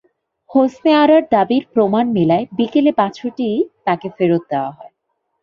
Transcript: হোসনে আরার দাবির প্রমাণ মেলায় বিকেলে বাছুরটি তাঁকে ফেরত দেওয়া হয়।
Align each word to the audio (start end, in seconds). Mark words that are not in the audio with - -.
হোসনে 0.49 0.91
আরার 0.95 1.23
দাবির 1.31 1.63
প্রমাণ 1.73 2.05
মেলায় 2.13 2.45
বিকেলে 2.57 2.91
বাছুরটি 2.97 3.47
তাঁকে 3.85 4.07
ফেরত 4.17 4.43
দেওয়া 4.51 4.71
হয়। 4.71 4.93